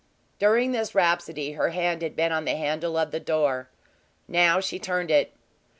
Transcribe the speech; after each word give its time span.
During 0.39 0.71
this 0.71 0.95
rhapsody, 0.95 1.51
her 1.51 1.69
hand 1.69 2.01
had 2.01 2.15
been 2.15 2.31
on 2.31 2.45
the 2.45 2.55
handle 2.55 2.97
of 2.97 3.11
the 3.11 3.19
door. 3.19 3.69
Now 4.27 4.59
she 4.59 4.79
turned 4.79 5.11
it. 5.11 5.31